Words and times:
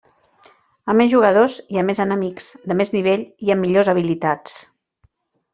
A 0.93 0.95
més 1.01 1.11
jugadors, 1.11 1.57
hi 1.75 1.79
ha 1.81 1.83
més 1.91 2.01
enemics, 2.07 2.49
de 2.71 2.79
més 2.81 2.93
nivell 2.97 3.27
i 3.49 3.55
amb 3.57 3.67
millors 3.67 3.93
habilitats. 3.95 4.57